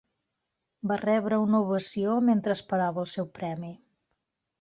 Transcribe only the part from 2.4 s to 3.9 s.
esperava el seu premi.